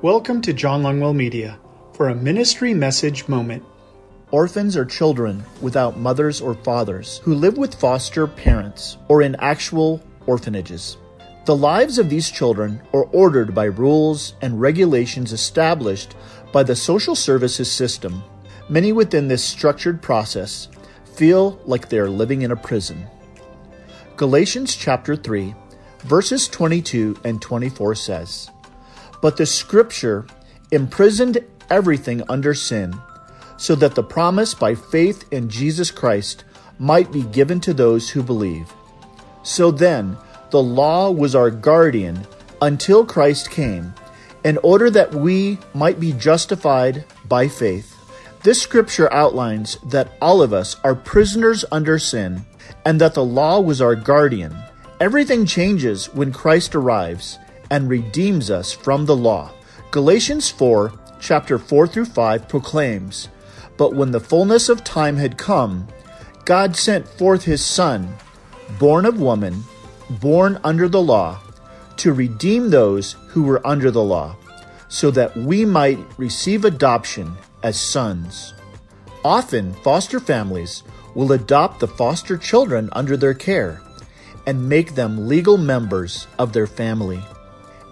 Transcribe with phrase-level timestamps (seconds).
[0.00, 1.58] Welcome to John Longwell Media
[1.92, 3.64] for a ministry message moment.
[4.30, 10.00] Orphans are children without mothers or fathers who live with foster parents or in actual
[10.26, 10.98] orphanages.
[11.46, 16.14] The lives of these children are ordered by rules and regulations established
[16.52, 18.22] by the social services system.
[18.68, 20.68] Many within this structured process
[21.16, 23.04] feel like they are living in a prison.
[24.14, 25.56] Galatians chapter 3,
[26.04, 28.50] verses 22 and 24 says,
[29.20, 30.26] but the scripture
[30.70, 31.38] imprisoned
[31.70, 32.94] everything under sin,
[33.56, 36.44] so that the promise by faith in Jesus Christ
[36.78, 38.72] might be given to those who believe.
[39.42, 40.16] So then,
[40.50, 42.26] the law was our guardian
[42.62, 43.94] until Christ came,
[44.44, 47.94] in order that we might be justified by faith.
[48.44, 52.46] This scripture outlines that all of us are prisoners under sin,
[52.84, 54.56] and that the law was our guardian.
[55.00, 57.38] Everything changes when Christ arrives
[57.70, 59.50] and redeems us from the law.
[59.90, 63.28] Galatians 4, chapter 4 through 5 proclaims,
[63.76, 65.88] But when the fullness of time had come,
[66.44, 68.14] God sent forth his Son,
[68.78, 69.64] born of woman,
[70.20, 71.40] born under the law,
[71.98, 74.36] to redeem those who were under the law,
[74.88, 78.54] so that we might receive adoption as sons.
[79.24, 80.82] Often, foster families
[81.14, 83.82] will adopt the foster children under their care
[84.46, 87.22] and make them legal members of their family.